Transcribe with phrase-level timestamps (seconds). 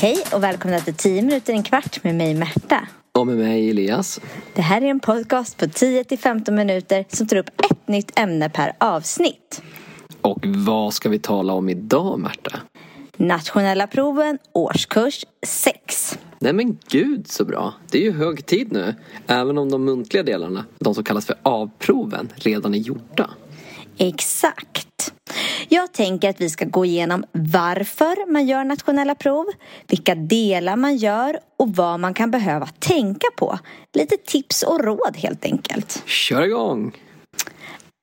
[0.00, 2.88] Hej och välkomna till 10 minuter en kvart med mig Märta.
[3.12, 4.20] Och med mig Elias.
[4.54, 8.72] Det här är en podcast på 10-15 minuter som tar upp ett nytt ämne per
[8.80, 9.62] avsnitt.
[10.20, 12.60] Och vad ska vi tala om idag Märta?
[13.16, 16.18] Nationella proven, årskurs 6.
[16.38, 17.74] Nej men gud så bra.
[17.90, 18.94] Det är ju hög tid nu.
[19.26, 23.30] Även om de muntliga delarna, de som kallas för avproven, redan är gjorda.
[24.02, 25.12] Exakt.
[25.68, 29.46] Jag tänker att vi ska gå igenom varför man gör nationella prov,
[29.88, 33.58] vilka delar man gör och vad man kan behöva tänka på.
[33.92, 36.02] Lite tips och råd helt enkelt.
[36.06, 36.96] Kör igång!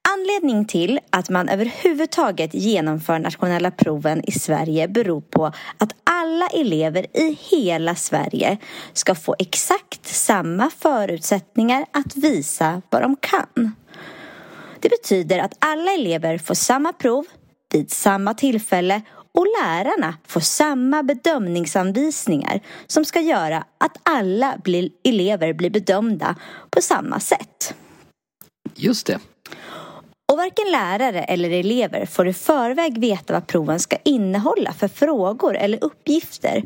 [0.09, 5.45] Anledning till att man överhuvudtaget genomför nationella proven i Sverige beror på
[5.77, 8.57] att alla elever i hela Sverige
[8.93, 13.75] ska få exakt samma förutsättningar att visa vad de kan.
[14.87, 17.25] Det betyder att alla elever får samma prov
[17.73, 19.01] vid samma tillfälle
[19.33, 24.57] och lärarna får samma bedömningsanvisningar som ska göra att alla
[25.03, 26.35] elever blir bedömda
[26.69, 27.73] på samma sätt.
[28.75, 29.19] Just det.
[30.37, 35.57] Och varken lärare eller elever får i förväg veta vad proven ska innehålla för frågor
[35.57, 36.63] eller uppgifter.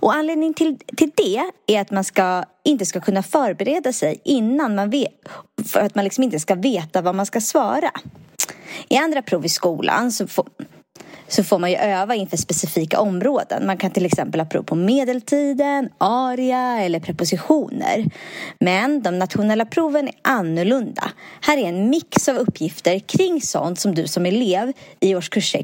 [0.00, 4.74] Och anledningen till, till det är att man ska, inte ska kunna förbereda sig innan
[4.74, 5.10] man vet,
[5.66, 7.90] för att man liksom inte ska veta vad man ska svara.
[8.88, 10.46] I andra prov i skolan så får,
[11.34, 13.66] så får man ju öva inför specifika områden.
[13.66, 18.10] Man kan till exempel ha prov på medeltiden, aria eller prepositioner.
[18.60, 21.10] Men de nationella proven är annorlunda.
[21.40, 25.56] Här är en mix av uppgifter kring sånt som du som elev i årskurs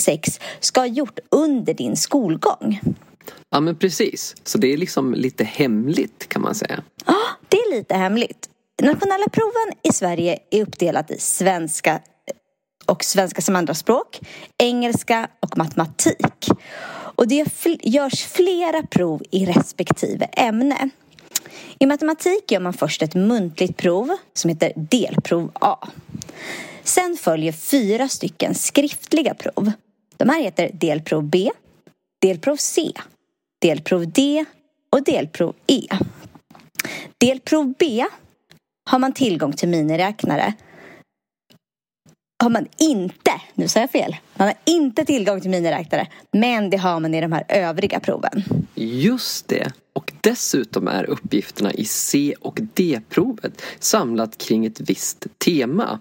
[0.00, 2.80] 6 ska ha gjort under din skolgång.
[3.50, 6.82] Ja men precis, så det är liksom lite hemligt kan man säga.
[7.06, 7.16] Ja,
[7.48, 8.48] det är lite hemligt.
[8.82, 12.00] Nationella proven i Sverige är uppdelat i svenska,
[12.86, 14.20] och svenska som andraspråk,
[14.58, 16.48] engelska och matematik.
[16.88, 17.46] Och det
[17.82, 20.90] görs flera prov i respektive ämne.
[21.78, 25.88] I matematik gör man först ett muntligt prov som heter delprov A.
[26.82, 29.72] Sen följer fyra stycken skriftliga prov.
[30.16, 31.50] De här heter delprov B,
[32.22, 32.92] delprov C,
[33.62, 34.44] delprov D
[34.90, 35.82] och delprov E.
[37.18, 38.04] Delprov B
[38.90, 40.54] har man tillgång till miniräknare
[42.42, 46.06] har man inte, nu sa jag fel, man har inte tillgång till miniräknare.
[46.32, 48.44] Men det har man i de här övriga proven.
[48.74, 49.72] Just det.
[49.92, 56.00] Och dessutom är uppgifterna i C och D-provet samlat kring ett visst tema.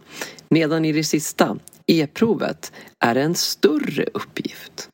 [0.50, 1.58] Medan i det sista,
[1.88, 4.90] E-provet, är det en större uppgift.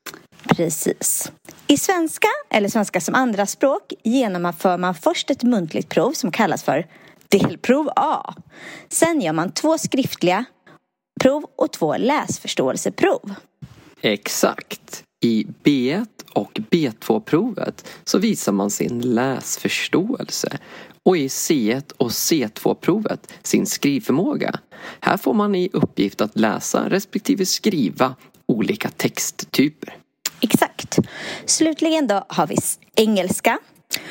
[0.47, 1.31] Precis.
[1.67, 6.87] I svenska, eller svenska som andraspråk, genomför man först ett muntligt prov som kallas för
[7.29, 8.33] delprov A.
[8.89, 10.45] Sen gör man två skriftliga
[11.21, 13.33] prov och två läsförståelseprov.
[14.01, 15.03] Exakt.
[15.23, 20.57] I B1 och B2-provet så visar man sin läsförståelse
[21.03, 24.59] och i C1 och C2-provet sin skrivförmåga.
[24.99, 29.97] Här får man i uppgift att läsa respektive skriva olika texttyper.
[30.41, 30.99] Exakt.
[31.45, 32.57] Slutligen då har vi
[32.95, 33.59] engelska.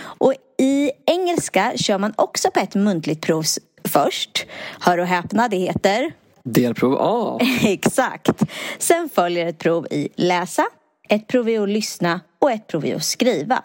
[0.01, 3.45] Och i engelska kör man också på ett muntligt prov
[3.89, 4.47] först.
[4.81, 6.13] Hör och häpna, det heter
[6.45, 7.39] Delprov A.
[7.65, 8.43] Exakt.
[8.79, 10.67] Sen följer ett prov i läsa,
[11.09, 13.63] ett prov i att lyssna och ett prov i att skriva.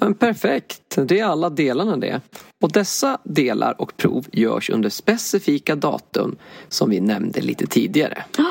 [0.00, 2.20] Men perfekt, det är alla delarna det.
[2.62, 6.36] Och dessa delar och prov görs under specifika datum
[6.68, 8.24] som vi nämnde lite tidigare.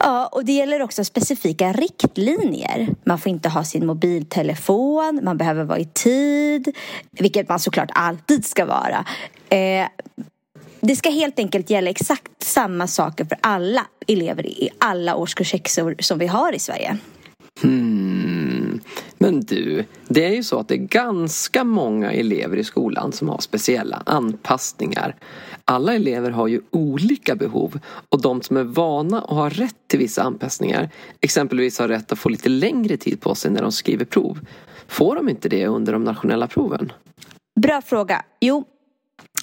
[0.00, 2.88] Ja, och det gäller också specifika riktlinjer.
[3.04, 6.76] Man får inte ha sin mobiltelefon, man behöver vara i tid,
[7.10, 9.04] vilket man såklart alltid ska vara.
[9.48, 9.88] Eh,
[10.80, 15.78] det ska helt enkelt gälla exakt samma saker för alla elever i alla årskurs 6
[15.98, 16.98] som vi har i Sverige.
[17.62, 18.80] Hmm.
[19.18, 23.28] Men du, det är ju så att det är ganska många elever i skolan som
[23.28, 25.16] har speciella anpassningar.
[25.64, 27.78] Alla elever har ju olika behov
[28.08, 30.90] och de som är vana och har rätt till vissa anpassningar,
[31.20, 34.40] exempelvis har rätt att få lite längre tid på sig när de skriver prov,
[34.88, 36.92] får de inte det under de nationella proven?
[37.60, 38.24] Bra fråga.
[38.40, 38.64] Jo,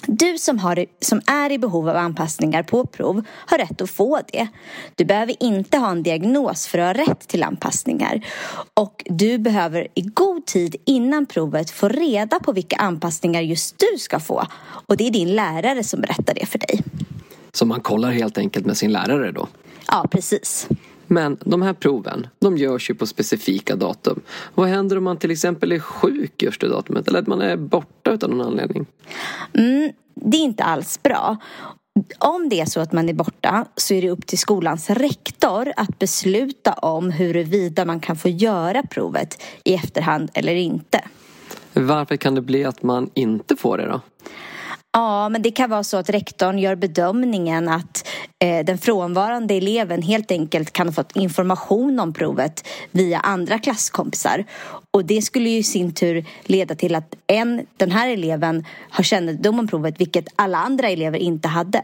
[0.06, 4.20] du som, har, som är i behov av anpassningar på prov har rätt att få
[4.32, 4.48] det.
[4.94, 8.26] Du behöver inte ha en diagnos för att ha rätt till anpassningar.
[8.74, 13.98] Och du behöver i god tid innan provet få reda på vilka anpassningar just du
[13.98, 14.46] ska få.
[14.86, 16.80] Och det är din lärare som berättar det för dig.
[17.52, 19.48] Så man kollar helt enkelt med sin lärare då?
[19.86, 20.68] Ja, precis.
[21.06, 24.20] Men de här proven, de görs ju på specifika datum.
[24.54, 27.56] Vad händer om man till exempel är sjuk just det datumet eller att man är
[27.56, 28.86] borta utan någon anledning?
[29.58, 31.36] Mm, det är inte alls bra.
[32.18, 35.72] om det är så att man är borta så är det upp till skolans rektor
[35.76, 41.00] att besluta om huruvida man kan få göra provet i efterhand eller inte.
[41.72, 44.00] Varför kan det bli att man inte får det då?
[44.92, 48.08] Ja, men det kan vara så att rektorn gör bedömningen att
[48.46, 54.44] den frånvarande eleven helt enkelt kan ha fått information om provet via andra klasskompisar.
[54.90, 59.04] Och det skulle ju i sin tur leda till att en, den här eleven har
[59.04, 61.82] kännedom om provet vilket alla andra elever inte hade.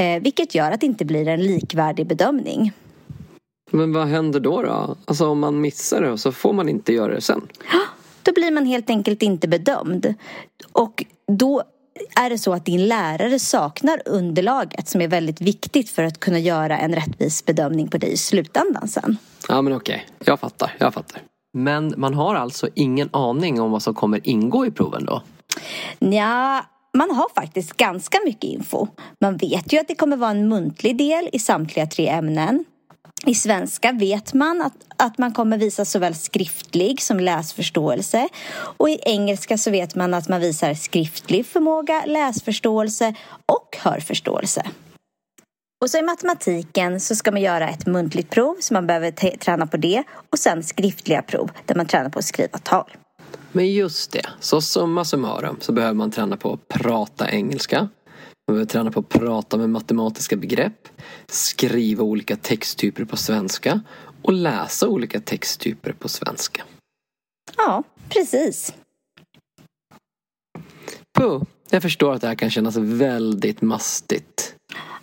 [0.00, 2.72] Eh, vilket gör att det inte blir en likvärdig bedömning.
[3.70, 4.62] Men vad händer då?
[4.62, 4.96] då?
[5.04, 7.48] Alltså om man missar det så får man inte göra det sen?
[8.22, 10.14] Då blir man helt enkelt inte bedömd.
[10.72, 11.62] Och då
[12.16, 16.38] är det så att din lärare saknar underlaget som är väldigt viktigt för att kunna
[16.38, 19.16] göra en rättvis bedömning på dig i slutändan sen.
[19.48, 21.22] Ja men okej, jag fattar, jag fattar.
[21.58, 25.22] Men man har alltså ingen aning om vad som kommer ingå i proven då?
[25.98, 26.64] Ja,
[26.96, 28.86] man har faktiskt ganska mycket info.
[29.20, 32.64] Man vet ju att det kommer vara en muntlig del i samtliga tre ämnen.
[33.26, 38.28] I svenska vet man att, att man kommer visa såväl skriftlig som läsförståelse.
[38.54, 43.14] Och i engelska så vet man att man visar skriftlig förmåga, läsförståelse
[43.46, 44.62] och hörförståelse.
[45.82, 49.66] Och så i matematiken så ska man göra ett muntligt prov så man behöver träna
[49.66, 50.04] på det.
[50.30, 52.90] Och sen skriftliga prov där man tränar på att skriva tal.
[53.52, 57.88] Men just det, så summa summarum så behöver man träna på att prata engelska
[58.46, 60.88] man behöver träna på att prata med matematiska begrepp,
[61.26, 63.80] skriva olika texttyper på svenska
[64.22, 66.62] och läsa olika texttyper på svenska.
[67.56, 68.74] Ja, precis.
[71.18, 74.54] Puh, jag förstår att det här kan kännas väldigt mastigt.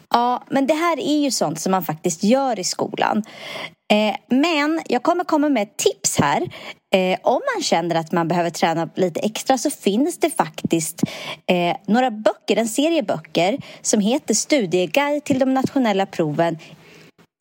[0.09, 3.23] Ja, men det här är ju sånt som man faktiskt gör i skolan.
[3.91, 6.41] Eh, men jag kommer komma med ett tips här.
[6.95, 11.03] Eh, om man känner att man behöver träna lite extra så finns det faktiskt
[11.45, 16.57] eh, några böcker, en serie böcker som heter Studieguide till de nationella proven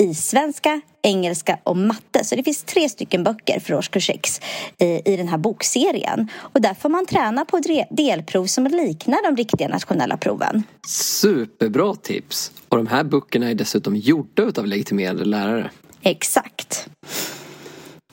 [0.03, 2.25] i svenska, engelska och matte.
[2.25, 4.41] Så det finns tre stycken böcker för årskurs 6
[4.79, 6.31] i, i den här bokserien.
[6.37, 7.61] Och där får man träna på
[7.91, 10.63] delprov som liknar de riktiga nationella proven.
[10.87, 12.53] Superbra tips!
[12.69, 15.71] Och de här böckerna är dessutom gjorda av legitimerade lärare.
[16.03, 16.89] Exakt.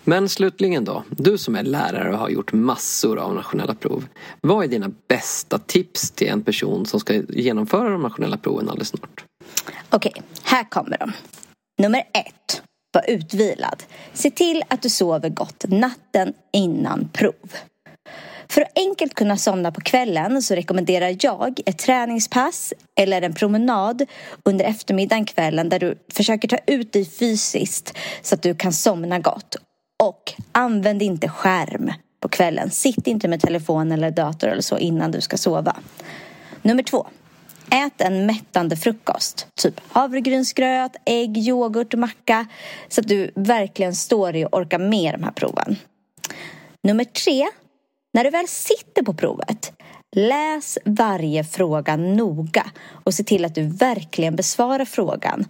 [0.03, 4.07] Men slutligen då, du som är lärare och har gjort massor av nationella prov.
[4.41, 8.87] Vad är dina bästa tips till en person som ska genomföra de nationella proven alldeles
[8.87, 9.23] snart?
[9.89, 10.13] Okej,
[10.43, 11.11] här kommer de.
[11.83, 12.61] Nummer ett,
[12.93, 13.83] var utvilad.
[14.13, 17.53] Se till att du sover gott natten innan prov.
[18.49, 24.05] För att enkelt kunna somna på kvällen så rekommenderar jag ett träningspass eller en promenad
[24.43, 29.19] under eftermiddagen, kvällen där du försöker ta ut dig fysiskt så att du kan somna
[29.19, 29.55] gott.
[30.03, 32.69] Och använd inte skärm på kvällen.
[32.69, 35.75] Sitt inte med telefon eller dator eller så innan du ska sova.
[36.61, 37.07] Nummer två.
[37.71, 39.47] Ät en mättande frukost.
[39.61, 42.47] Typ havregrynsgröt, ägg, yoghurt, macka.
[42.89, 45.75] Så att du verkligen står i och orkar med de här proven.
[46.83, 47.47] Nummer tre.
[48.17, 49.73] När du väl sitter på provet,
[50.15, 52.71] läs varje fråga noga
[53.03, 55.45] och se till att du verkligen besvarar frågan.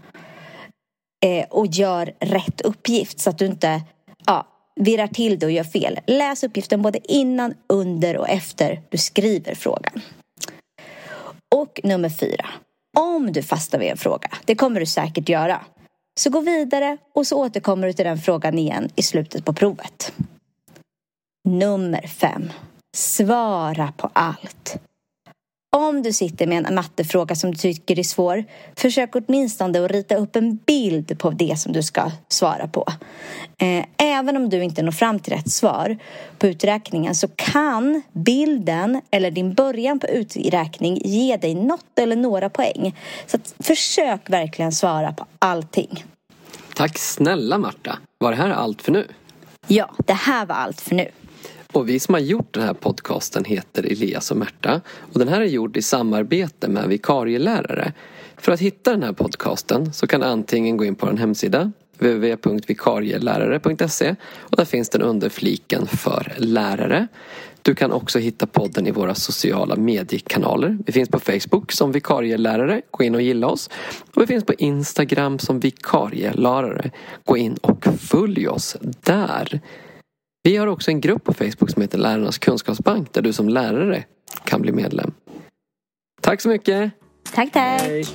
[1.25, 3.81] Eh, och gör rätt uppgift så att du inte
[4.25, 5.99] ja, virrar till det och gör fel.
[6.07, 10.01] Läs uppgiften både innan, under och efter du skriver frågan.
[11.55, 12.45] Och nummer fyra.
[12.97, 15.65] Om du fastnar vid en fråga, det kommer du säkert göra,
[16.19, 20.13] så gå vidare och så återkommer du till den frågan igen i slutet på provet.
[21.47, 22.51] Nummer fem.
[22.97, 24.77] Svara på allt.
[25.75, 30.15] Om du sitter med en mattefråga som du tycker är svår, försök åtminstone att rita
[30.15, 32.85] upp en bild på det som du ska svara på.
[33.61, 35.97] Eh, även om du inte når fram till rätt svar
[36.37, 42.49] på uträkningen så kan bilden eller din början på uträkning ge dig något eller några
[42.49, 42.95] poäng.
[43.25, 46.05] Så försök verkligen svara på allting.
[46.75, 47.99] Tack snälla Marta.
[48.17, 49.07] Var det här allt för nu?
[49.67, 51.11] Ja, det här var allt för nu.
[51.71, 54.81] Och vi som har gjort den här podcasten heter Elias och Märta.
[55.13, 57.93] Och den här är gjord i samarbete med vikarielärare.
[58.37, 61.71] För att hitta den här podcasten så kan du antingen gå in på en hemsida
[61.99, 67.07] www.vikarielärare.se och där finns den under fliken för lärare.
[67.61, 70.77] Du kan också hitta podden i våra sociala mediekanaler.
[70.85, 72.81] Vi finns på Facebook som vikarielärare.
[72.91, 73.69] Gå in och gilla oss.
[74.13, 76.91] Och vi finns på Instagram som vikarielärare.
[77.25, 79.61] Gå in och följ oss där.
[80.47, 84.03] Vi har också en grupp på Facebook som heter Lärarnas kunskapsbank där du som lärare
[84.43, 85.13] kan bli medlem.
[86.21, 86.91] Tack så mycket!
[87.33, 87.81] Tack, tack!
[87.81, 88.05] Hej.